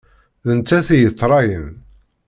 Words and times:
D 0.45 0.47
nettat 0.57 0.87
i 0.95 0.97
yettṛayin. 0.97 1.69